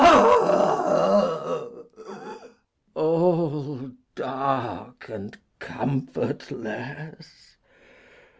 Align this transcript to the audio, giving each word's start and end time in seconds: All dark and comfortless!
All 2.95 3.91
dark 4.15 5.09
and 5.09 5.37
comfortless! 5.59 7.57